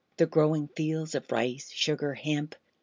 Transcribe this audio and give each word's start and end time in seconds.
the 0.17 0.25
growing 0.25 0.67
fields 0.69 1.13
of 1.13 1.31
rice, 1.31 1.69
sugar, 1.71 2.15
hemp! 2.15 2.55